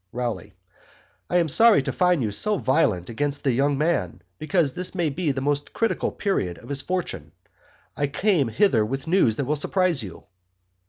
[0.13, 0.55] ROWLEY.
[1.29, 5.11] I am sorry to find you so violent against the young man because this may
[5.11, 7.33] be the most critical Period of his Fortune.
[7.95, 10.23] I came hither with news that will surprise you.